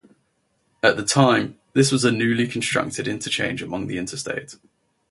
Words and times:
At 0.81 0.97
the 0.97 1.05
time, 1.05 1.59
this 1.73 1.91
was 1.91 2.03
a 2.03 2.11
newly 2.11 2.47
constructed 2.47 3.07
interchange 3.07 3.61
along 3.61 3.85
the 3.85 3.99
Interstate. 3.99 4.55